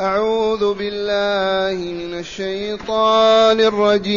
أعوذ 0.00 0.74
بالله 0.74 1.92
من 1.92 2.18
الشيطان 2.18 3.60
الرجيم. 3.60 4.10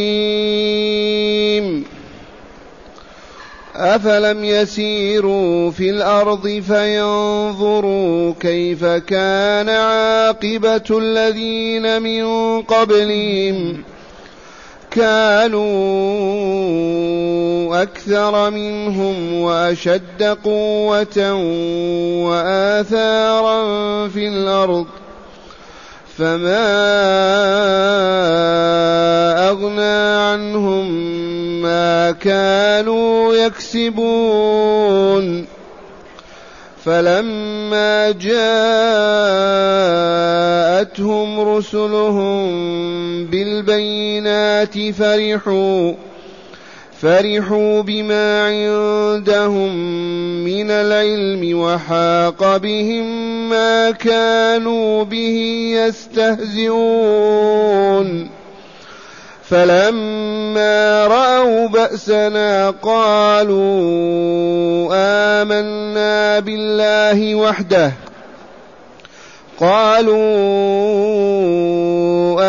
أفلم 3.76 4.44
يسيروا 4.44 5.70
في 5.70 5.90
الأرض 5.90 6.62
فينظروا 6.66 8.32
كيف 8.40 8.84
كان 8.84 9.68
عاقبة 9.68 10.82
الذين 10.90 12.02
من 12.02 12.24
قبلهم؟ 12.62 13.82
كانوا 14.90 15.72
أكثر 17.82 18.50
منهم 18.50 19.34
وأشد 19.34 20.22
قوة 20.44 21.32
وآثارا 22.28 23.58
في 24.08 24.28
الأرض. 24.28 24.86
فما 26.18 26.68
أغنى 29.50 29.82
عنهم 30.32 30.92
ما 31.62 32.10
كانوا 32.10 33.34
يكسبون 33.34 34.82
فلما 36.84 38.10
جاءتهم 38.10 38.50
رسلهم 41.40 42.46
بالبينات 43.26 44.90
فرحوا 44.90 45.92
فرحوا 47.02 47.82
بما 47.82 48.46
عندهم 48.46 49.76
من 50.44 50.70
العلم 50.70 51.58
وحاق 51.58 52.56
بهم 52.56 53.06
ما 53.48 53.90
كانوا 53.90 55.04
به 55.04 55.68
يستهزئون 56.62 57.10
فلما 59.44 61.06
رأوا 61.06 61.68
بأسنا 61.68 62.70
قالوا 62.70 63.62
آمنا 65.42 66.38
بالله 66.40 67.34
وحده 67.34 67.92
قالوا 69.60 70.42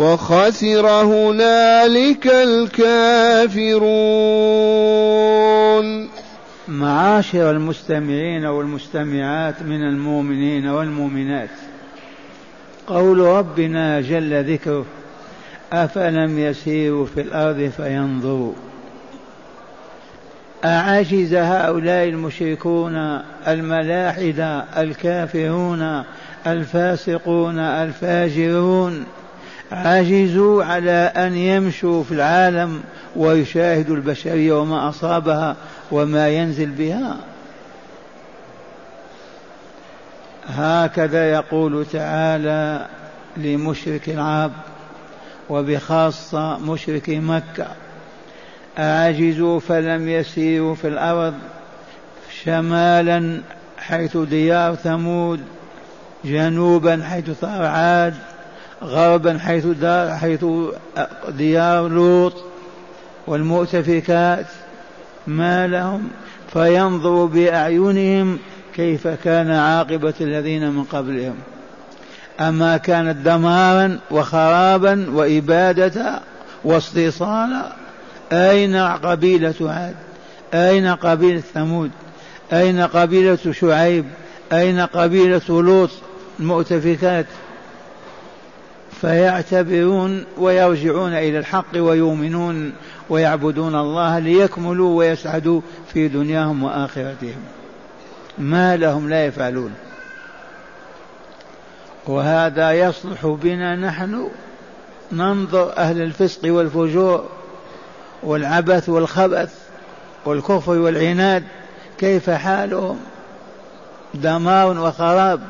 وخسر 0.00 0.86
هنالك 0.88 2.26
الكافرون. 2.26 3.80
معاشر 6.68 7.50
المستمعين 7.50 8.44
والمستمعات 8.44 9.62
من 9.62 9.82
المؤمنين 9.82 10.68
والمؤمنات 10.68 11.50
قول 12.86 13.18
ربنا 13.18 14.00
جل 14.00 14.52
ذكره 14.52 14.84
أفلم 15.72 16.38
يسيروا 16.38 17.06
في 17.06 17.20
الأرض 17.20 17.72
فينظروا. 17.76 18.52
أعجز 20.64 21.34
هؤلاء 21.34 22.08
المشركون 22.08 22.96
الملاحدة 23.48 24.64
الكافرون 24.82 26.04
الفاسقون 26.46 27.58
الفاجرون 27.58 29.06
عجزوا 29.72 30.64
على 30.64 31.12
أن 31.16 31.36
يمشوا 31.36 32.04
في 32.04 32.12
العالم 32.12 32.82
ويشاهدوا 33.16 33.96
البشرية 33.96 34.60
وما 34.60 34.88
أصابها 34.88 35.56
وما 35.90 36.28
ينزل 36.28 36.70
بها. 36.70 37.16
هكذا 40.46 41.30
يقول 41.30 41.86
تعالى 41.92 42.86
لمشرك 43.36 44.08
العرب 44.08 44.52
وبخاصة 45.50 46.58
مشرك 46.58 47.10
مكة 47.10 47.66
أعجزوا 48.78 49.60
فلم 49.60 50.08
يسيروا 50.08 50.74
في 50.74 50.88
الأرض 50.88 51.34
شمالا 52.44 53.40
حيث 53.78 54.16
ديار 54.16 54.74
ثمود 54.74 55.40
جنوبا 56.24 57.02
حيث 57.04 57.30
ثار 57.30 57.64
عاد 57.64 58.14
غربا 58.82 59.38
حيث 59.38 59.66
دار 59.66 60.16
حيث 60.16 60.44
ديار 61.28 61.88
لوط 61.88 62.34
والمؤتفكات 63.26 64.46
ما 65.26 65.66
لهم 65.66 66.08
فينظروا 66.52 67.28
بأعينهم 67.28 68.38
كيف 68.74 69.08
كان 69.08 69.50
عاقبة 69.50 70.14
الذين 70.20 70.70
من 70.70 70.84
قبلهم. 70.84 71.36
أما 72.40 72.76
كانت 72.76 73.16
دمارا 73.16 73.98
وخرابا 74.10 75.06
وإبادة 75.10 76.20
واستيصالا 76.64 77.72
أين 78.32 78.76
قبيلة 78.76 79.54
عاد؟ 79.60 79.94
أين 80.54 80.86
قبيلة 80.86 81.40
ثمود؟ 81.40 81.90
أين 82.52 82.80
قبيلة 82.80 83.52
شعيب؟ 83.52 84.04
أين 84.52 84.80
قبيلة 84.80 85.40
لوط؟ 85.48 85.90
المؤتفكات 86.40 87.26
فيعتبرون 89.00 90.24
ويرجعون 90.38 91.12
إلى 91.12 91.38
الحق 91.38 91.76
ويؤمنون 91.76 92.72
ويعبدون 93.10 93.74
الله 93.74 94.18
ليكملوا 94.18 94.98
ويسعدوا 94.98 95.60
في 95.92 96.08
دنياهم 96.08 96.62
وآخرتهم. 96.62 97.42
ما 98.38 98.76
لهم 98.76 99.08
لا 99.08 99.26
يفعلون. 99.26 99.74
وهذا 102.06 102.72
يصلح 102.72 103.26
بنا 103.26 103.76
نحن. 103.76 104.28
ننظر 105.12 105.76
أهل 105.76 106.02
الفسق 106.02 106.40
والفجور 106.44 107.28
والعبث 108.22 108.88
والخبث 108.88 109.54
والكفر 110.24 110.72
والعناد 110.72 111.44
كيف 111.98 112.30
حالهم؟ 112.30 112.98
دمار 114.14 114.78
وخراب 114.78 115.40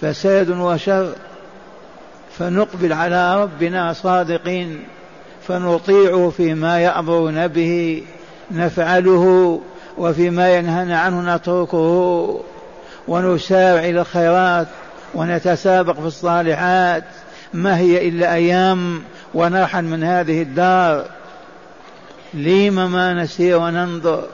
فساد 0.00 0.50
وشر. 0.50 1.12
فنقبل 2.38 2.92
على 2.92 3.42
ربنا 3.42 3.92
صادقين 3.92 4.84
فنطيعه 5.48 6.32
فيما 6.36 6.80
يأمرنا 6.80 7.46
به 7.46 8.02
نفعله 8.50 9.60
وفيما 9.98 10.56
ينهانا 10.56 10.98
عنه 10.98 11.36
نتركه 11.36 12.40
ونسارع 13.08 13.80
إلى 13.80 14.00
الخيرات 14.00 14.66
ونتسابق 15.14 16.00
في 16.00 16.06
الصالحات. 16.06 17.04
ما 17.54 17.78
هي 17.78 18.08
إلا 18.08 18.34
أيام 18.34 19.02
ونرحل 19.34 19.84
من 19.84 20.04
هذه 20.04 20.42
الدار. 20.42 21.04
لم 22.34 22.92
ما 22.92 23.12
نسير 23.12 23.58
وننظر. 23.58 24.24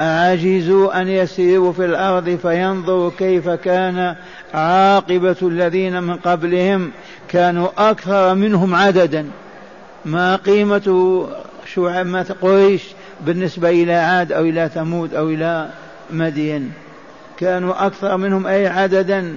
أعجزوا 0.00 1.00
أن 1.00 1.08
يسيروا 1.08 1.72
في 1.72 1.84
الأرض 1.84 2.38
فينظروا 2.42 3.10
كيف 3.18 3.48
كان 3.48 4.16
عاقبة 4.54 5.36
الذين 5.42 6.02
من 6.02 6.16
قبلهم 6.16 6.90
كانوا 7.28 7.68
أكثر 7.78 8.34
منهم 8.34 8.74
عددا. 8.74 9.30
ما 10.04 10.36
قيمة 10.36 11.26
شعبة 11.74 12.26
قريش 12.42 12.82
بالنسبة 13.20 13.70
إلى 13.70 13.94
عاد 13.94 14.32
أو 14.32 14.42
إلى 14.42 14.70
ثمود 14.74 15.14
أو 15.14 15.28
إلى 15.28 15.70
مدين. 16.10 16.72
كانوا 17.36 17.86
أكثر 17.86 18.16
منهم 18.16 18.46
أي 18.46 18.66
عددا. 18.66 19.34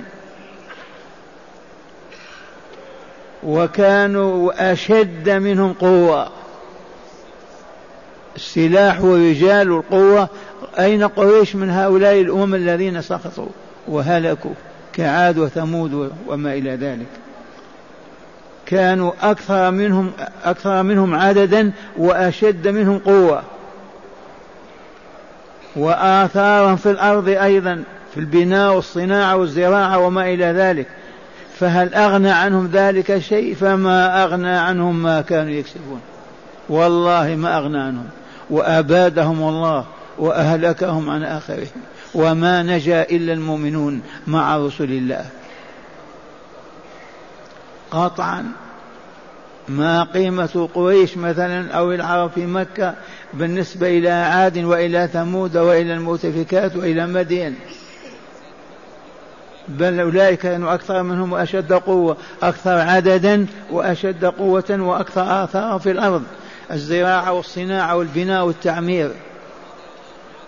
وكانوا 3.44 4.72
أشد 4.72 5.30
منهم 5.30 5.74
قوة. 5.74 6.30
السلاح 8.36 9.02
ورجال 9.02 9.68
القوة. 9.68 10.30
أين 10.80 11.04
قريش 11.04 11.56
من 11.56 11.70
هؤلاء 11.70 12.22
الأمم 12.22 12.56
الذين 12.56 13.02
سقطوا 13.02 13.50
وهلكوا؟ 13.88 14.54
كعاد 14.94 15.38
وثمود 15.38 16.12
وما 16.28 16.54
إلى 16.54 16.76
ذلك. 16.76 17.08
كانوا 18.66 19.12
أكثر 19.22 19.72
منهم 19.72 20.12
أكثر 20.44 20.84
منهم 20.84 21.16
عددا 21.16 21.72
وأشد 21.98 22.68
منهم 22.68 23.00
قوة. 23.00 23.44
وآثارا 25.76 26.76
في 26.76 26.92
الأرض 26.92 27.28
أيضا 27.28 27.84
في 28.14 28.20
البناء 28.20 28.74
والصناعة 28.74 29.36
والزراعة 29.36 30.00
وما 30.00 30.34
إلى 30.34 30.46
ذلك. 30.46 30.88
فهل 31.60 31.94
أغنى 31.94 32.32
عنهم 32.32 32.70
ذلك 32.74 33.20
شيء؟ 33.20 33.56
فما 33.56 34.24
أغنى 34.24 34.58
عنهم 34.58 35.04
ما 35.04 35.22
كانوا 35.22 35.52
يكسبون. 35.52 36.02
والله 36.70 37.36
ما 37.36 37.58
أغنى 37.58 37.82
عنهم. 37.82 38.08
وأبادهم 38.50 39.50
الله 39.50 39.86
وأهلكهم 40.18 41.10
عن 41.10 41.24
آخرهم. 41.24 41.68
وما 42.14 42.64
نجا 42.64 43.02
إلا 43.02 43.34
المؤمنون 43.34 44.02
مع 44.28 44.58
رسل 44.58 44.84
الله. 44.84 45.26
قطعا 47.92 48.46
ما 49.70 50.04
قيمة 50.04 50.70
قريش 50.74 51.18
مثلا 51.18 51.72
أو 51.72 51.92
العرب 51.92 52.32
في 52.32 52.46
مكة 52.46 52.94
بالنسبة 53.34 53.98
إلى 53.98 54.10
عاد 54.10 54.58
وإلى 54.58 55.10
ثمود 55.14 55.58
وإلى 55.58 55.94
المؤتفكات 55.94 56.76
وإلى 56.76 57.08
مدين. 57.08 57.56
بل 59.68 60.00
أولئك 60.00 60.40
كانوا 60.40 60.74
أكثر 60.74 61.04
منهم 61.04 61.34
وأشد 61.34 61.74
قوة 61.74 62.18
أكثر 62.44 62.80
عددا 62.80 63.46
وأشد 63.72 64.26
قوة 64.26 64.78
وأكثر 64.80 65.44
آثارا 65.44 65.78
في 65.78 65.92
الأرض. 65.92 66.24
الزراعة 66.72 67.34
والصناعة 67.34 67.96
والبناء 67.96 68.46
والتعمير. 68.46 69.12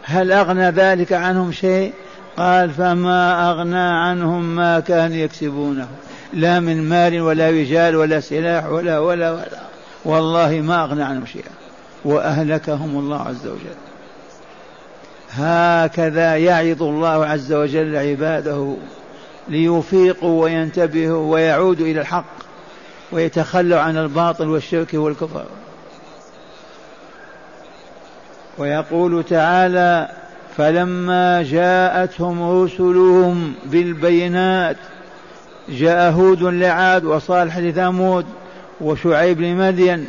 هل 0.04 0.32
أغنى 0.32 0.70
ذلك 0.70 1.14
عنهم 1.14 1.52
شيء؟ 1.52 1.94
قال 2.38 2.72
فما 2.72 3.52
أغنى 3.52 3.78
عنهم 3.78 4.56
ما 4.56 4.80
كانوا 4.80 5.18
يكسبونه. 5.18 5.88
لا 6.34 6.60
من 6.60 6.90
مال 6.90 7.22
ولا 7.22 7.50
رجال 7.50 7.96
ولا 7.96 8.20
سلاح 8.20 8.66
ولا 8.66 9.00
ولا 9.00 9.32
ولا. 9.32 9.64
والله 10.06 10.62
ما 10.62 10.84
أغنى 10.84 11.04
عنهم 11.04 11.26
شيئا. 11.26 11.52
وأهلكهم 12.06 13.00
الله 13.00 13.22
عز 13.22 13.48
وجل. 13.48 13.76
هكذا 15.32 16.38
يعظ 16.38 16.84
الله 16.84 17.26
عز 17.26 17.54
وجل 17.54 17.96
عباده 17.96 18.76
ليفيقوا 19.48 20.44
وينتبهوا 20.44 21.34
ويعودوا 21.34 21.86
إلى 21.86 22.02
الحق 22.02 22.34
ويتخلوا 23.12 23.80
عن 23.80 23.98
الباطل 23.98 24.50
والشرك 24.50 24.94
والكفر. 24.94 25.46
ويقول 28.58 29.24
تعالى 29.24 30.10
فلما 30.58 31.44
جاءتهم 31.44 32.64
رسلهم 32.64 33.54
بالبينات 33.66 34.78
جاء 35.70 36.12
هود 36.12 36.44
لعاد 36.44 37.06
وصالح 37.06 37.58
لثمود 37.58 38.26
وشعيب 38.82 39.42
لمدين. 39.42 40.08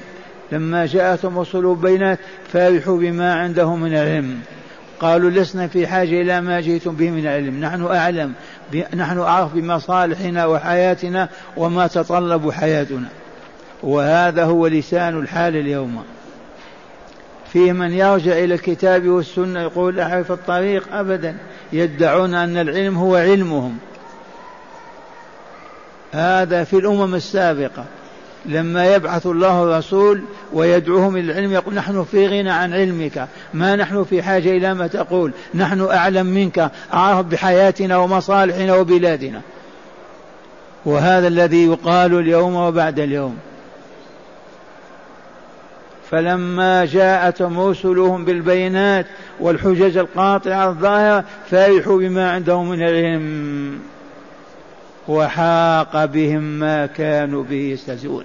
لما 0.52 0.86
جاءتهم 0.86 1.38
رسل 1.38 1.62
بالبينات 1.62 2.18
فرحوا 2.52 2.98
بما 2.98 3.34
عندهم 3.34 3.80
من 3.80 3.92
العلم. 3.92 4.38
قالوا 5.00 5.30
لسنا 5.30 5.66
في 5.66 5.86
حاجة 5.86 6.20
إلى 6.22 6.40
ما 6.40 6.60
جئتم 6.60 6.96
به 6.96 7.10
من 7.10 7.20
العلم. 7.20 7.60
نحن 7.60 7.86
أعلم 7.86 8.32
نحن 8.94 9.18
أعرف 9.18 9.54
بمصالحنا 9.54 10.46
وحياتنا 10.46 11.28
وما 11.56 11.86
تطلب 11.86 12.50
حياتنا. 12.50 13.08
وهذا 13.82 14.44
هو 14.44 14.66
لسان 14.66 15.18
الحال 15.18 15.56
اليوم. 15.56 16.02
فيه 17.54 17.72
من 17.72 17.92
يرجع 17.92 18.32
إلى 18.32 18.54
الكتاب 18.54 19.08
والسنة 19.08 19.60
يقول 19.60 20.00
أعرف 20.00 20.32
الطريق 20.32 20.94
أبدا 20.94 21.36
يدعون 21.72 22.34
أن 22.34 22.56
العلم 22.56 22.96
هو 22.96 23.16
علمهم. 23.16 23.78
هذا 26.12 26.64
في 26.64 26.76
الأمم 26.76 27.14
السابقة. 27.14 27.84
لما 28.46 28.94
يبعث 28.94 29.26
الله 29.26 29.62
الرسول 29.62 30.22
ويدعوهم 30.52 31.16
إلى 31.16 31.32
العلم 31.32 31.52
يقول 31.52 31.74
نحن 31.74 32.04
في 32.04 32.26
غنى 32.26 32.50
عن 32.50 32.74
علمك 32.74 33.28
ما 33.54 33.76
نحن 33.76 34.04
في 34.04 34.22
حاجة 34.22 34.50
إلى 34.50 34.74
ما 34.74 34.86
تقول 34.86 35.32
نحن 35.54 35.80
أعلم 35.80 36.26
منك 36.26 36.70
أعرف 36.94 37.26
بحياتنا 37.26 37.96
ومصالحنا 37.96 38.74
وبلادنا. 38.74 39.40
وهذا 40.86 41.28
الذي 41.28 41.66
يقال 41.66 42.18
اليوم 42.18 42.54
وبعد 42.54 42.98
اليوم. 42.98 43.36
فلما 46.10 46.84
جاءتهم 46.84 47.60
رسلهم 47.60 48.24
بالبينات 48.24 49.06
والحجج 49.40 49.96
القاطعة 49.96 50.68
الظاهرة 50.68 51.24
فرحوا 51.50 51.98
بما 51.98 52.30
عندهم 52.30 52.70
من 52.70 52.82
العلم 52.82 53.78
وحاق 55.08 56.04
بهم 56.04 56.42
ما 56.42 56.86
كانوا 56.86 57.42
به 57.42 57.56
يستهزئون. 57.56 58.24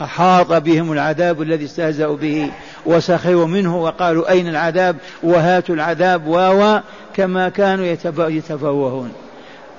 أحاط 0.00 0.52
بهم 0.52 0.92
العذاب 0.92 1.42
الذي 1.42 1.64
استهزأوا 1.64 2.16
به 2.16 2.50
وسخروا 2.86 3.46
منه 3.46 3.82
وقالوا 3.82 4.30
أين 4.30 4.48
العذاب؟ 4.48 4.96
وهاتوا 5.22 5.74
العذاب 5.74 6.26
و 6.26 6.78
كما 7.14 7.48
كانوا 7.48 7.86
يتفوهون. 8.28 9.12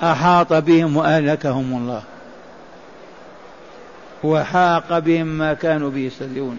أحاط 0.03 0.53
بهم 0.53 0.97
وأهلكهم 0.97 1.77
الله. 1.77 2.01
وحاق 4.23 4.99
بهم 4.99 5.27
ما 5.27 5.53
كانوا 5.53 5.89
به 5.89 5.99
يستهزئون. 5.99 6.57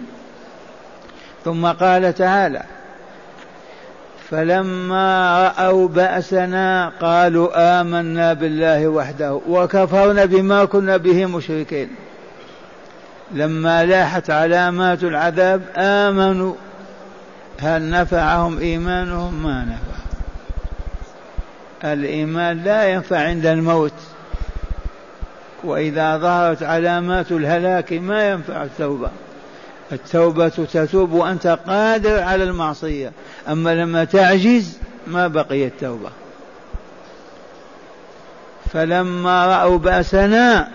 ثم 1.45 1.65
قال 1.67 2.13
تعالى 2.13 2.63
فلما 4.29 5.37
رأوا 5.47 5.87
بأسنا 5.87 6.91
قالوا 7.01 7.81
آمنا 7.81 8.33
بالله 8.33 8.87
وحده 8.87 9.41
وكفرنا 9.47 10.25
بما 10.25 10.65
كنا 10.65 10.97
به 10.97 11.25
مشركين. 11.25 11.89
لما 13.31 13.85
لاحت 13.85 14.29
علامات 14.29 15.03
العذاب 15.03 15.61
آمنوا 15.77 16.53
هل 17.59 17.89
نفعهم 17.89 18.59
إيمانهم؟ 18.59 19.43
ما 19.43 19.65
نفع. 19.65 20.01
الإيمان 21.93 22.63
لا 22.63 22.87
ينفع 22.87 23.19
عند 23.19 23.45
الموت 23.45 23.93
وإذا 25.63 26.17
ظهرت 26.17 26.63
علامات 26.63 27.31
الهلاك 27.31 27.93
ما 27.93 28.29
ينفع 28.29 28.63
التوبة. 28.63 29.09
التوبة 29.91 30.49
تتوب 30.49 31.11
وأنت 31.11 31.47
قادر 31.67 32.23
على 32.23 32.43
المعصية. 32.43 33.11
أما 33.49 33.75
لما 33.75 34.03
تعجز 34.03 34.77
ما 35.07 35.27
بقي 35.27 35.65
التوبة. 35.65 36.09
فلما 38.73 39.47
رأوا 39.47 39.77
بأسنا 39.77 40.67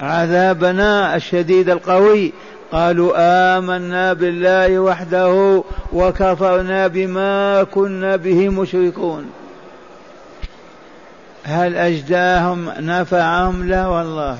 عذابنا 0.00 1.16
الشديد 1.16 1.70
القوي 1.70 2.32
قالوا 2.72 3.12
آمنا 3.58 4.12
بالله 4.12 4.78
وحده 4.78 5.62
وكفرنا 5.92 6.86
بما 6.86 7.62
كنا 7.62 8.16
به 8.16 8.48
مشركون. 8.48 9.30
هل 11.44 11.76
أجداهم 11.76 12.70
نفعهم؟ 12.78 13.68
لا 13.68 13.86
والله. 13.86 14.38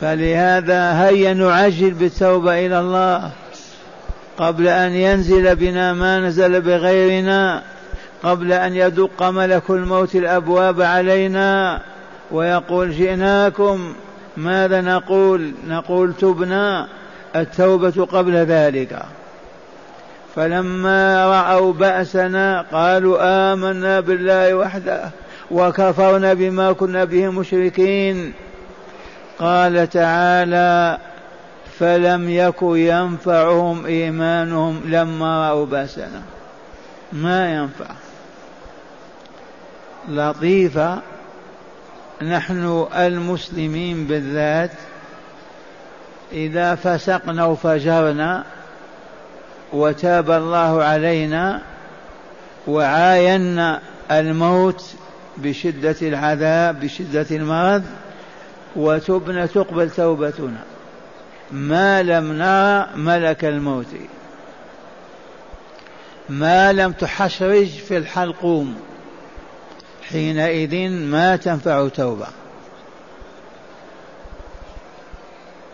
فلهذا 0.00 1.02
هيا 1.02 1.34
نعجل 1.34 1.90
بالتوبة 1.90 2.66
إلى 2.66 2.80
الله. 2.80 3.30
قبل 4.38 4.68
أن 4.68 4.92
ينزل 4.92 5.56
بنا 5.56 5.92
ما 5.92 6.20
نزل 6.20 6.60
بغيرنا. 6.60 7.62
قبل 8.22 8.52
أن 8.52 8.74
يدق 8.74 9.22
ملك 9.22 9.70
الموت 9.70 10.14
الأبواب 10.14 10.82
علينا. 10.82 11.80
ويقول 12.30 12.90
جئناكم. 12.90 13.94
ماذا 14.36 14.80
نقول؟ 14.80 15.52
نقول 15.68 16.14
تبنا. 16.14 16.88
التوبة 17.36 18.06
قبل 18.12 18.36
ذلك. 18.36 19.02
فلما 20.36 21.26
رأوا 21.26 21.72
بأسنا 21.72 22.64
قالوا 22.72 23.18
آمنا 23.52 24.00
بالله 24.00 24.54
وحده. 24.54 25.10
وكفرنا 25.50 26.34
بما 26.34 26.72
كنا 26.72 27.04
به 27.04 27.30
مشركين. 27.30 28.32
قال 29.40 29.90
تعالى 29.90 30.98
فلم 31.78 32.30
يك 32.30 32.62
ينفعهم 32.62 33.86
إيمانهم 33.86 34.80
لما 34.84 35.48
رأوا 35.48 35.66
بأسنا. 35.66 36.22
ما 37.12 37.54
ينفع. 37.54 37.94
لطيفة. 40.08 40.98
نحن 42.22 42.86
المسلمين 42.96 44.06
بالذات 44.06 44.70
إذا 46.32 46.74
فسقنا 46.74 47.44
وفجرنا 47.44 48.44
وتاب 49.72 50.30
الله 50.30 50.84
علينا 50.84 51.62
وعاينا 52.66 53.80
الموت 54.10 54.94
بشدة 55.36 55.96
العذاب 56.02 56.80
بشدة 56.80 57.26
المرض 57.30 57.82
وتبنى 58.76 59.48
تقبل 59.48 59.90
توبتنا. 59.90 60.62
ما 61.52 62.02
لم 62.02 62.32
نرى 62.32 62.86
ملك 62.96 63.44
الموت. 63.44 63.86
ما 66.28 66.72
لم 66.72 66.92
تحشرج 66.92 67.68
في 67.68 67.96
الحلقوم. 67.96 68.76
حينئذ 70.08 70.90
ما 70.90 71.36
تنفع 71.36 71.88
توبه 71.88 72.26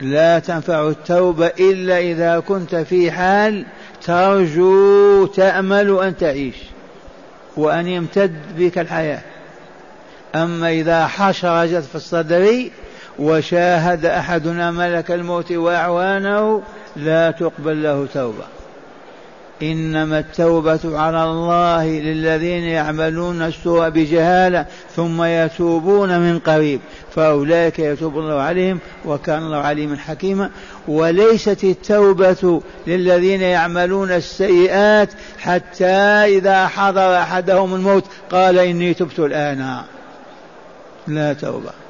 لا 0.01 0.39
تنفع 0.39 0.89
التوبة 0.89 1.47
إلا 1.47 1.99
إذا 1.99 2.41
كنت 2.41 2.75
في 2.75 3.11
حال 3.13 3.67
ترجو 4.05 5.27
تأمل 5.27 5.99
أن 5.99 6.17
تعيش 6.17 6.57
وأن 7.57 7.87
يمتد 7.87 8.37
بك 8.59 8.79
الحياة. 8.79 9.21
أما 10.35 10.71
إذا 10.71 11.07
حشرجت 11.07 11.83
في 11.83 11.95
الصدر 11.95 12.71
وشاهد 13.19 14.05
أحدنا 14.05 14.71
ملك 14.71 15.11
الموت 15.11 15.53
وأعوانه 15.53 16.63
لا 16.97 17.31
تقبل 17.31 17.83
له 17.83 18.07
توبة. 18.15 18.45
إنما 19.63 20.19
التوبة 20.19 20.99
على 20.99 21.25
الله 21.25 21.87
للذين 21.87 22.63
يعملون 22.65 23.43
السوء 23.43 23.89
بجهالة 23.89 24.67
ثم 24.97 25.23
يتوبون 25.23 26.21
من 26.21 26.39
قريب 26.39 26.81
فأولئك 27.15 27.79
يتوب 27.79 28.19
الله 28.19 28.41
عليهم 28.41 28.79
وكان 29.05 29.39
الله 29.39 29.57
عليما 29.57 29.97
حكيما. 29.97 30.51
وليست 30.89 31.65
التوبة 31.65 32.61
للذين 32.87 33.41
يعملون 33.41 34.11
السيئات 34.11 35.09
حتى 35.39 35.95
إذا 36.37 36.67
حضر 36.67 37.19
أحدهم 37.19 37.75
الموت 37.75 38.05
قال 38.31 38.59
إني 38.59 38.95
تبت 38.95 39.19
الآن. 39.19 39.83
لا 41.07 41.33
توبة. 41.33 41.86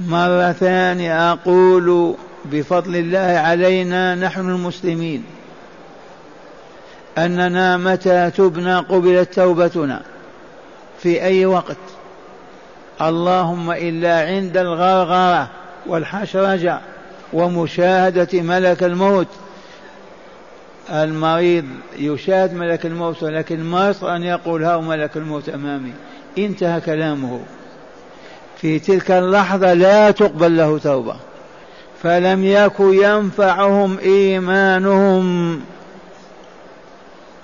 مرة 0.00 0.52
ثانية 0.52 1.32
أقول 1.32 2.14
بفضل 2.44 2.96
الله 2.96 3.38
علينا 3.38 4.14
نحن 4.14 4.40
المسلمين 4.40 5.24
أننا 7.18 7.76
متى 7.76 8.30
تبنا 8.30 8.80
قبلت 8.80 9.34
توبتنا؟ 9.34 10.02
في 10.98 11.22
أي 11.22 11.46
وقت؟ 11.46 11.76
اللهم 13.00 13.70
إلا 13.70 14.26
عند 14.26 14.56
الغرغرة 14.56 15.48
والحشرجة 15.86 16.80
ومشاهدة 17.32 18.42
ملك 18.42 18.82
الموت. 18.82 19.28
المريض 20.90 21.64
يشاهد 21.98 22.54
ملك 22.54 22.86
الموت 22.86 23.22
ولكن 23.22 23.64
ما 23.64 23.94
أن 24.02 24.22
يقول 24.22 24.64
ها 24.64 24.76
ملك 24.76 25.16
الموت 25.16 25.48
أمامي. 25.48 25.92
انتهى 26.38 26.80
كلامه. 26.80 27.40
في 28.60 28.78
تلك 28.78 29.10
اللحظة 29.10 29.72
لا 29.72 30.10
تقبل 30.10 30.56
له 30.56 30.78
توبة. 30.78 31.16
فلم 32.02 32.44
يكن 32.44 32.94
ينفعهم 32.94 33.98
إيمانهم. 33.98 35.60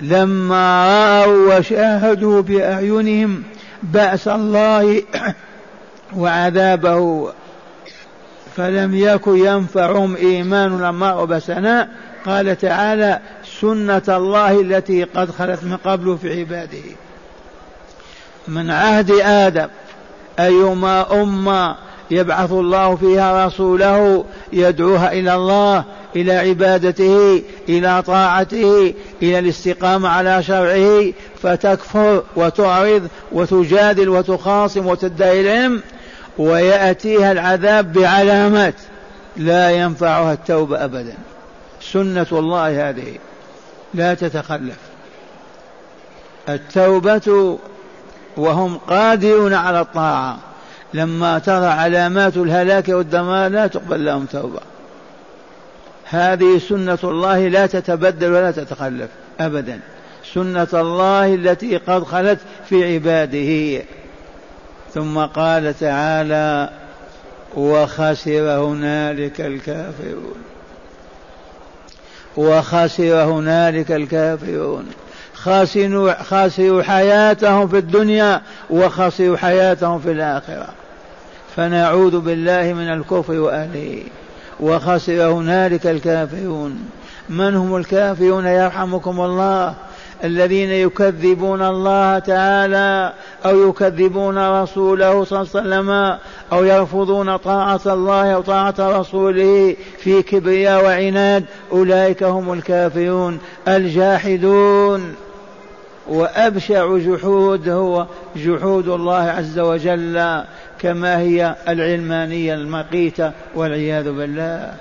لما 0.00 0.86
رأوا 1.24 1.58
وشاهدوا 1.58 2.42
بأعينهم 2.42 3.42
بأس 3.82 4.28
الله 4.28 5.02
وعذابه. 6.16 7.32
فلم 8.56 8.94
يكن 8.94 9.36
ينفعهم 9.46 10.16
إيمان 10.16 10.78
لما 10.78 11.10
رأوا 11.10 11.24
بأسنا 11.24 11.88
قال 12.26 12.58
تعالى 12.58 13.20
سنة 13.60 14.02
الله 14.08 14.60
التي 14.60 15.04
قد 15.04 15.30
خلت 15.30 15.64
من 15.64 15.76
قبل 15.76 16.18
في 16.22 16.40
عباده. 16.40 16.96
من 18.48 18.70
عهد 18.70 19.10
آدم 19.10 19.68
أيما 20.38 21.22
أمة 21.22 21.76
يبعث 22.10 22.52
الله 22.52 22.96
فيها 22.96 23.46
رسوله 23.46 24.24
يدعوها 24.52 25.12
إلى 25.12 25.34
الله 25.34 25.84
إلى 26.16 26.32
عبادته 26.32 27.42
إلى 27.68 28.02
طاعته 28.02 28.94
إلى 29.22 29.38
الاستقامة 29.38 30.08
على 30.08 30.42
شرعه 30.42 31.12
فتكفر 31.42 32.22
وتعرض 32.36 33.08
وتجادل 33.32 34.08
وتخاصم 34.08 34.86
وتدعي 34.86 35.40
العلم 35.40 35.82
ويأتيها 36.38 37.32
العذاب 37.32 37.92
بعلامات 37.92 38.74
لا 39.36 39.70
ينفعها 39.70 40.32
التوبة 40.32 40.84
أبدا. 40.84 41.14
سنة 41.80 42.26
الله 42.32 42.88
هذه 42.88 43.18
لا 43.94 44.14
تتخلف. 44.14 44.76
التوبة 46.48 47.58
وهم 48.36 48.76
قادرون 48.76 49.54
على 49.54 49.80
الطاعة. 49.80 50.38
لما 50.94 51.38
ترى 51.38 51.66
علامات 51.66 52.36
الهلاك 52.36 52.88
والدمار 52.88 53.50
لا 53.50 53.66
تقبل 53.66 54.04
لهم 54.04 54.26
توبة. 54.26 54.60
هذه 56.04 56.58
سنة 56.68 56.98
الله 57.04 57.48
لا 57.48 57.66
تتبدل 57.66 58.32
ولا 58.32 58.50
تتخلف 58.50 59.08
أبدا. 59.40 59.80
سنة 60.34 60.68
الله 60.74 61.34
التي 61.34 61.76
قد 61.76 62.04
خلت 62.04 62.38
في 62.68 62.94
عباده. 62.94 63.84
ثم 64.94 65.18
قال 65.18 65.78
تعالى 65.78 66.70
وخسر 67.54 68.58
هنالك 68.58 69.40
الكافرون 69.40 70.42
وخسر 72.36 73.24
هنالك 73.24 73.92
الكافرون. 73.92 74.86
خاسروا 75.46 76.22
خاسروا 76.22 76.82
حياتهم 76.82 77.68
في 77.68 77.78
الدنيا 77.78 78.40
وخسروا 78.70 79.36
حياتهم 79.36 79.98
في 79.98 80.12
الآخرة. 80.12 80.66
فنعوذ 81.56 82.20
بالله 82.20 82.72
من 82.72 82.92
الكفر 82.92 83.32
وأهله. 83.32 84.02
وخسر 84.60 85.22
هنالك 85.22 85.86
الكافرون. 85.86 86.78
من 87.28 87.56
هم 87.56 87.76
الكافرون 87.76 88.46
يرحمكم 88.46 89.20
الله؟ 89.20 89.74
الذين 90.24 90.70
يكذبون 90.70 91.62
الله 91.62 92.18
تعالى 92.18 93.12
أو 93.46 93.68
يكذبون 93.68 94.62
رسوله 94.62 95.24
صلى 95.24 95.40
الله 95.40 95.50
عليه 95.54 95.60
وسلم 95.60 96.18
أو 96.52 96.64
يرفضون 96.64 97.36
طاعة 97.36 97.80
الله 97.86 98.34
أو 98.34 98.42
طاعة 98.42 98.74
رسوله 98.78 99.76
في 99.98 100.22
كبرياء 100.22 100.84
وعناد. 100.84 101.44
أولئك 101.72 102.22
هم 102.22 102.52
الكافرون 102.52 103.38
الجاحدون. 103.68 105.14
وأبشع 106.08 106.98
جحود 106.98 107.68
هو 107.68 108.06
جحود 108.36 108.88
الله 108.88 109.22
عز 109.22 109.58
وجل 109.58 110.44
كما 110.78 111.18
هي 111.18 111.54
العلمانية 111.68 112.54
المقيتة 112.54 113.32
والعياذ 113.54 114.12
بالله. 114.12 114.74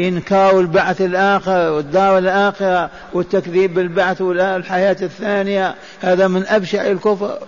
إنكار 0.00 0.60
البعث 0.60 1.00
الآخر 1.00 1.72
والدار 1.72 2.18
الآخرة 2.18 2.90
والتكذيب 3.12 3.74
بالبعث 3.74 4.20
والحياة 4.20 4.96
الثانية 5.02 5.74
هذا 6.00 6.28
من 6.28 6.46
أبشع 6.46 6.86
الكفر. 6.90 7.38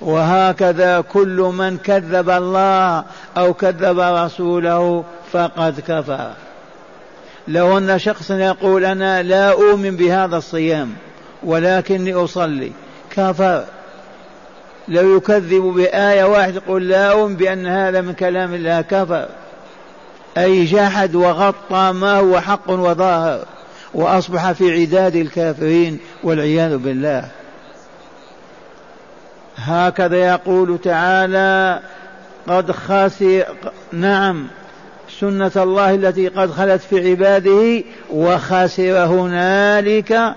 وهكذا 0.00 1.00
كل 1.00 1.52
من 1.54 1.78
كذب 1.78 2.30
الله 2.30 3.04
أو 3.36 3.54
كذب 3.54 3.98
رسوله 4.00 5.04
فقد 5.32 5.80
كفر. 5.80 6.30
لو 7.48 7.78
أن 7.78 7.98
شخص 7.98 8.30
يقول 8.30 8.84
أنا 8.84 9.22
لا 9.22 9.50
أؤمن 9.52 9.96
بهذا 9.96 10.36
الصيام 10.36 10.92
ولكني 11.42 12.14
أصلي 12.14 12.72
كفر 13.10 13.64
لو 14.88 15.16
يكذب 15.16 15.62
بآية 15.62 16.24
واحدة 16.24 16.54
يقول 16.56 16.88
لا 16.88 17.10
أؤمن 17.10 17.36
بأن 17.36 17.66
هذا 17.66 18.00
من 18.00 18.12
كلام 18.12 18.54
الله؟ 18.54 18.80
كفر 18.80 19.28
أي 20.38 20.64
جحد 20.64 21.14
وغطى 21.14 21.92
ما 21.92 22.18
هو 22.18 22.40
حق 22.40 22.70
وظاهر 22.70 23.44
وأصبح 23.94 24.52
في 24.52 24.80
عداد 24.80 25.16
الكافرين 25.16 25.98
والعياذ 26.22 26.76
بالله. 26.76 27.28
هكذا 29.56 30.16
يقول 30.16 30.78
تعالى 30.78 31.80
قد 32.48 32.72
خسر 32.72 33.44
نعم 33.92 34.46
سنة 35.20 35.52
الله 35.56 35.94
التي 35.94 36.28
قد 36.28 36.50
خلت 36.50 36.82
في 36.82 37.10
عباده 37.10 37.84
وخسر 38.10 39.04
هنالك 39.04 40.34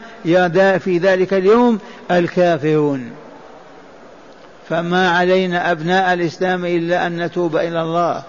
في 0.80 1.00
ذلك 1.01 1.34
اليوم 1.34 1.80
الكافرون. 2.12 3.12
فما 4.70 5.10
علينا 5.10 5.72
أبناء 5.72 6.13
الإسلام 6.13 6.66
إلا 6.66 7.08
أن 7.08 7.18
نتوب 7.18 7.56
إلى 7.56 7.82
الله 7.82 8.24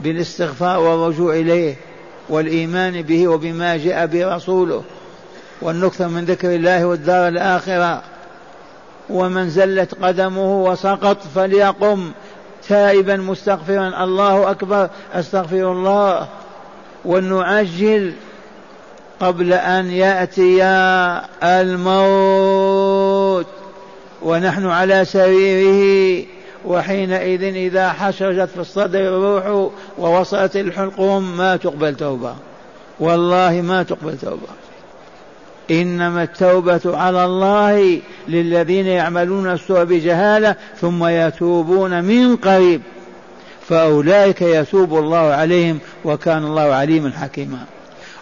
بالاستغفار 0.00 0.80
والرجوع 0.80 1.34
إليه 1.34 1.74
والإيمان 2.28 3.02
به 3.02 3.28
وبما 3.28 3.76
جاء 3.76 4.06
به 4.06 4.36
رسوله 4.36 4.82
والنكثر 5.62 6.08
من 6.08 6.24
ذكر 6.24 6.54
الله 6.54 6.86
والدار 6.86 7.28
الآخرة. 7.28 8.02
ومن 9.10 9.50
زلت 9.50 9.94
قدمه 9.94 10.62
وسقط 10.62 11.22
فليقم. 11.34 12.10
تائبا 12.68 13.16
مستغفرا. 13.16 14.04
الله 14.04 14.50
أكبر. 14.50 14.90
أستغفر 15.12 15.72
الله 15.72 16.28
ونعجل 17.04 18.12
قبل 19.20 19.52
أن 19.52 19.90
يأتي 19.90 20.64
الموت. 21.42 23.46
ونحن 24.22 24.66
على 24.66 25.04
سريره. 25.04 26.26
وحينئذ 26.64 27.42
إذا 27.42 27.88
حشرت 27.88 28.48
في 28.48 28.60
الصدر 28.60 29.00
الروح 29.00 29.70
ووصلت 29.98 30.56
الحلقوم 30.56 31.36
ما 31.36 31.56
تقبل 31.56 31.94
توبة. 31.94 32.34
والله 33.00 33.60
ما 33.60 33.82
تقبل 33.82 34.18
توبة. 34.18 34.65
إنما 35.70 36.22
التوبة 36.22 36.80
على 36.84 37.24
الله 37.24 38.00
للذين 38.28 38.86
يعملون 38.86 39.52
السوء 39.52 39.84
بجهالة 39.84 40.56
ثم 40.80 41.06
يتوبون 41.06 42.04
من 42.04 42.36
قريب. 42.36 42.82
فأولئك 43.68 44.42
يتوب 44.42 44.98
الله 44.98 45.18
عليهم 45.18 45.78
وكان 46.04 46.44
الله 46.44 46.62
عليما 46.62 47.10
حكيما. 47.10 47.58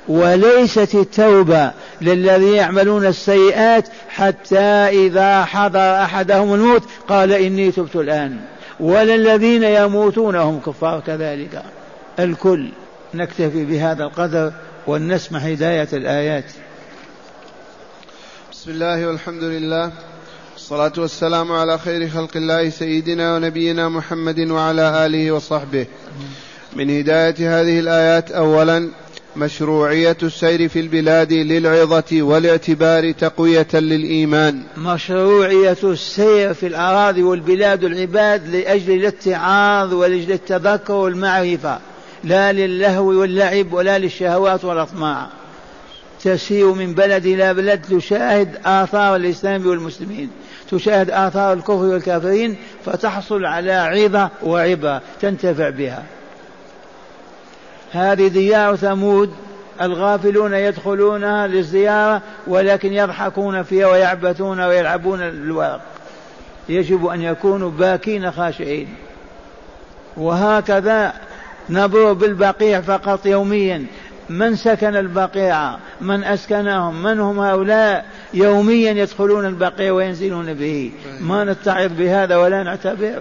وليست 0.08 0.94
التوبة 0.94 1.70
للذين 2.00 2.54
يعملون 2.54 3.06
السيئات 3.06 3.88
حتى 4.08 4.58
إذا 5.06 5.44
حضر 5.44 6.02
أحدهم 6.02 6.54
الموت 6.54 6.82
قال 7.08 7.32
إني 7.32 7.70
تبت 7.70 7.96
الآن. 7.96 8.36
ولا 8.80 9.14
الذين 9.14 9.62
يموتون 9.62 10.36
هم 10.36 10.60
كفار 10.66 11.00
كذلك. 11.06 11.62
الكل 12.18 12.68
نكتفي 13.14 13.64
بهذا 13.64 14.04
القدر 14.04 14.52
ولنسمع 14.86 15.38
هداية 15.38 15.88
الآيات. 15.92 16.44
بسم 18.64 18.72
الله 18.72 19.06
والحمد 19.06 19.44
لله. 19.44 19.90
والصلاة 20.52 20.92
والسلام 20.98 21.52
على 21.52 21.78
خير 21.78 22.08
خلق 22.08 22.36
الله 22.36 22.70
سيدنا 22.70 23.36
ونبينا 23.36 23.88
محمد 23.88 24.38
وعلى 24.38 25.06
آله 25.06 25.32
وصحبه. 25.32 25.86
من 26.76 26.98
هداية 26.98 27.60
هذه 27.60 27.80
الآيات 27.80 28.30
أولا 28.30 28.88
مشروعية 29.36 30.16
السير 30.22 30.68
في 30.68 30.80
البلاد 30.80 31.32
للعظة 31.32 32.22
والاعتبار 32.22 33.12
تقوية 33.12 33.68
للإيمان. 33.74 34.62
مشروعية 34.76 35.78
السير 35.84 36.54
في 36.54 36.66
الأراضي 36.66 37.22
والبلاد 37.22 37.84
والعباد 37.84 38.56
لأجل 38.56 38.94
الاتعاظ 38.94 39.94
ولأجل 39.94 40.32
التذكر 40.32 40.92
والمعرفة. 40.92 41.78
لا 42.24 42.52
للهو 42.52 43.06
واللعب 43.06 43.72
ولا 43.72 43.98
للشهوات 43.98 44.64
والأطماع. 44.64 45.28
تسير 46.24 46.72
من 46.72 46.94
بلد 46.94 47.26
إلى 47.26 47.54
بلد 47.54 47.82
تشاهد 47.82 48.56
آثار 48.66 49.16
الإسلام 49.16 49.66
والمسلمين 49.66 50.30
تشاهد 50.70 51.10
آثار 51.10 51.52
الكفر 51.52 51.72
والكافرين 51.72 52.56
فتحصل 52.84 53.44
على 53.44 53.72
عظة 53.72 54.30
وعبرة 54.42 55.02
تنتفع 55.20 55.70
بها. 55.70 56.02
هذه 57.92 58.28
ديار 58.28 58.76
ثمود 58.76 59.30
الغافلون 59.80 60.54
يدخلونها 60.54 61.46
للزيارة 61.46 62.22
ولكن 62.46 62.92
يضحكون 62.92 63.62
فيها 63.62 63.86
ويعبثون 63.86 64.60
ويلعبون 64.60 65.22
الورق 65.22 65.80
يجب 66.68 67.06
أن 67.06 67.22
يكونوا 67.22 67.70
باكين 67.70 68.30
خاشعين. 68.30 68.88
وهكذا 70.16 71.12
نبر 71.70 72.12
بالبقيع 72.12 72.80
فقط 72.80 73.26
يوميا. 73.26 73.86
من 74.30 74.56
سكن 74.56 74.96
البقيع؟ 74.96 75.76
من 76.00 76.24
أسكنهم؟ 76.24 77.02
من 77.02 77.20
هم 77.20 77.38
هؤلاء؟ 77.38 78.06
يوميا 78.34 78.92
يدخلون 78.92 79.46
البقيع 79.46 79.92
وينزلون 79.92 80.54
به. 80.54 80.92
ما 81.20 81.44
نتعظ 81.44 81.90
بهذا 81.98 82.36
ولا 82.36 82.62
نعتبر. 82.62 83.18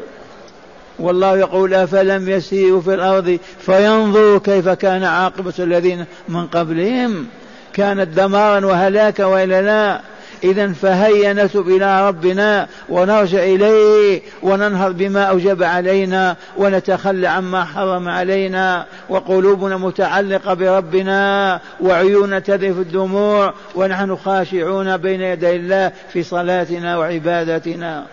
والله 0.99 1.37
يقول 1.37 1.73
أفلم 1.73 2.29
يسيروا 2.29 2.81
في 2.81 2.93
الأرض 2.93 3.39
فينظروا 3.59 4.39
كيف 4.39 4.69
كان 4.69 5.03
عاقبة 5.03 5.53
الذين 5.59 6.05
من 6.29 6.47
قبلهم؟ 6.47 7.25
كانت 7.73 8.07
دمارا 8.07 8.65
وهلاكا 8.65 9.25
وإلا 9.25 9.61
لا. 9.61 10.01
إذا 10.43 10.73
فهيا 10.73 11.33
نتب 11.33 11.67
إلى 11.67 12.07
ربنا 12.07 12.67
ونرجع 12.89 13.43
إليه 13.43 14.21
وننهض 14.41 14.97
بما 14.97 15.23
أوجب 15.23 15.63
علينا 15.63 16.35
ونتخلى 16.57 17.27
عما 17.27 17.63
حرم 17.63 18.09
علينا 18.09 18.85
وقلوبنا 19.09 19.77
متعلقة 19.77 20.53
بربنا 20.53 21.59
وعيوننا 21.81 22.39
تذف 22.39 22.79
الدموع 22.79 23.53
ونحن 23.75 24.15
خاشعون 24.15 24.97
بين 24.97 25.21
يدي 25.21 25.55
الله 25.55 25.91
في 26.13 26.23
صلاتنا 26.23 26.97
وعبادتنا 26.97 28.05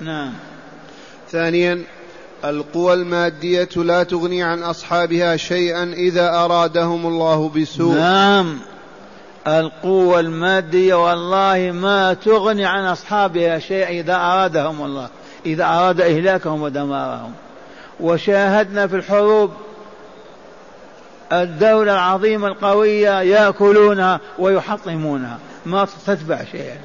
نعم. 0.00 0.32
ثانيا 1.30 1.84
القوى 2.44 2.94
المادية 2.94 3.68
لا 3.76 4.02
تغني 4.02 4.42
عن 4.42 4.62
أصحابها 4.62 5.36
شيئا 5.36 5.84
إذا 5.84 6.34
أرادهم 6.34 7.06
الله 7.06 7.48
بسوء. 7.48 7.94
نعم. 7.94 8.58
القوة 9.46 10.20
المادية 10.20 10.94
والله 10.94 11.70
ما 11.72 12.14
تغني 12.14 12.66
عن 12.66 12.84
أصحابها 12.84 13.58
شيئا 13.58 13.88
إذا 13.88 14.14
أرادهم 14.14 14.84
الله 14.84 15.08
إذا 15.46 15.64
أراد 15.64 16.00
إهلاكهم 16.00 16.62
ودمارهم. 16.62 17.32
وشاهدنا 18.00 18.86
في 18.86 18.96
الحروب 18.96 19.52
الدولة 21.32 21.92
العظيمة 21.92 22.48
القوية 22.48 23.20
يأكلونها 23.20 24.20
ويحطمونها. 24.38 25.38
ما 25.66 25.86
تتبع 26.06 26.44
شيئا. 26.52 26.78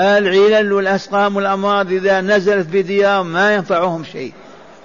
العلل 0.00 0.72
والأسقام 0.72 1.36
والأمراض 1.36 1.92
إذا 1.92 2.20
نزلت 2.20 2.66
بديار 2.66 3.22
ما 3.22 3.54
ينفعهم 3.54 4.04
شيء. 4.04 4.32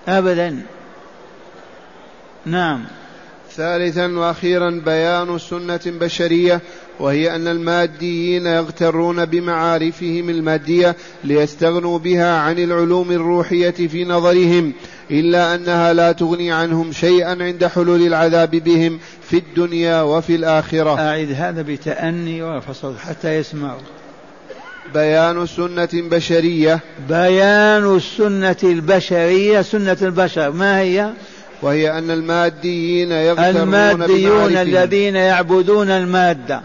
أبدا. 0.08 0.62
نعم. 2.46 2.86
ثالثا 3.56 4.08
وأخيرا 4.08 4.82
بيان 4.86 5.40
سنة 5.40 5.80
بشرية 5.86 6.62
وهي 7.00 7.36
أن 7.36 7.48
الماديين 7.48 8.46
يغترون 8.46 9.26
بمعارفهم 9.26 10.30
المادية 10.30 10.96
ليستغنوا 11.24 12.00
بها 12.00 12.38
عن 12.38 12.60
العلوم 12.60 13.12
الروحية 13.12 13.70
في 13.72 14.06
نظرهم 14.06 14.74
إلا 15.12 15.56
أنها 15.56 15.94
لا 15.94 16.12
تغني 16.12 16.52
عنهم 16.52 16.92
شيئا 16.92 17.44
عند 17.44 17.66
حلول 17.66 18.02
العذاب 18.02 18.52
بهم 18.52 19.00
في 19.30 19.38
الدنيا 19.38 20.02
وفي 20.02 20.36
الآخرة. 20.36 21.00
اعد 21.00 21.32
هذا 21.32 21.62
بتأني 21.62 22.44
وفصل 22.44 22.98
حتى 22.98 23.36
يسمعوا. 23.38 23.82
بيان 24.94 25.46
سنة 25.46 25.90
بشرية. 25.94 26.80
بيان 27.10 27.96
السنة 27.96 28.58
البشرية 28.64 29.62
سنة 29.62 29.98
البشر. 30.02 30.52
ما 30.52 30.80
هي؟ 30.80 31.14
وهي 31.66 31.98
أن 31.98 32.12
الماديين 32.12 33.12
يغترون 33.12 33.74
الماديون 33.74 34.58
الذين 34.58 35.16
يعبدون 35.16 35.90
المادة 35.90 36.62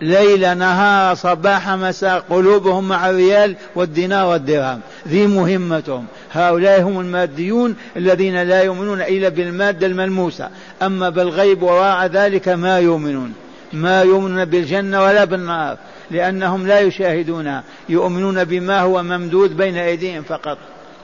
ليل 0.00 0.58
نهار 0.58 1.14
صباح 1.14 1.70
مساء 1.70 2.24
قلوبهم 2.30 2.88
مع 2.88 3.10
الريال 3.10 3.56
والدينار 3.74 4.26
والدرهم. 4.26 4.80
ذي 5.08 5.26
مهمتهم. 5.26 6.06
هؤلاء 6.32 6.82
هم 6.82 7.00
الماديون 7.00 7.76
الذين 7.96 8.42
لا 8.42 8.62
يؤمنون 8.62 9.00
إلا 9.00 9.28
بالمادة 9.28 9.86
الملموسة. 9.86 10.48
أما 10.82 11.08
بالغيب 11.08 11.62
وراء 11.62 12.06
ذلك 12.06 12.48
ما 12.48 12.78
يؤمنون. 12.78 13.32
ما 13.72 14.02
يؤمنون 14.02 14.44
بالجنة 14.44 15.02
ولا 15.02 15.24
بالنار 15.24 15.76
لأنهم 16.10 16.66
لا 16.66 16.80
يشاهدونها. 16.80 17.62
يؤمنون 17.88 18.44
بما 18.44 18.80
هو 18.80 19.02
ممدود 19.02 19.56
بين 19.56 19.76
أيديهم 19.76 20.22
فقط. 20.22 20.58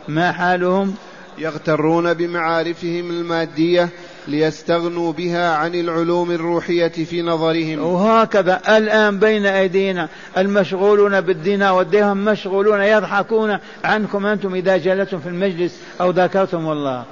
ما 0.08 0.32
حالهم؟ 0.32 0.94
يغترون 1.40 2.14
بمعارفهم 2.14 3.10
المادية 3.10 3.88
ليستغنوا 4.28 5.12
بها 5.12 5.54
عن 5.54 5.74
العلوم 5.74 6.30
الروحية 6.30 6.88
في 6.88 7.22
نظرهم. 7.22 7.82
وهكذا 7.82 8.60
الآن 8.76 9.18
بين 9.18 9.46
أيدينا 9.46 10.08
المشغولون 10.38 11.20
بالدين 11.20 11.62
والدرهم 11.62 12.24
مشغولون 12.24 12.80
يضحكون 12.80 13.58
عنكم 13.84 14.26
أنتم 14.26 14.54
إذا 14.54 14.76
جلستم 14.76 15.18
في 15.18 15.28
المجلس 15.28 15.76
أو 16.00 16.10
ذكرتم 16.10 16.70
الله 16.70 17.04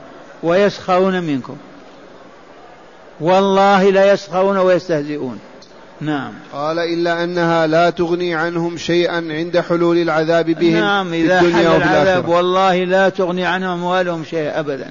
ويسخرون 0.42 1.22
منكم. 1.22 1.56
والله 3.20 3.90
لا 3.90 4.12
يسخرون 4.12 4.58
ويستهزئون. 4.58 5.38
نعم. 6.00 6.32
قال 6.52 6.78
إلا 6.78 7.24
أنها 7.24 7.66
لا 7.66 7.90
تغني 7.90 8.34
عنهم 8.34 8.76
شيئا 8.76 9.16
عند 9.16 9.60
حلول 9.60 9.98
العذاب 9.98 10.46
بهم 10.46 10.76
نعم 10.80 11.12
إذا 11.12 11.40
في 11.40 11.46
الدنيا 11.46 11.70
حل 11.70 11.76
العذاب 11.76 12.28
والله 12.28 12.84
لا 12.84 13.08
تغني 13.08 13.44
عنهم 13.46 13.70
أموالهم 13.70 14.24
شيئا 14.24 14.60
أبدا. 14.60 14.90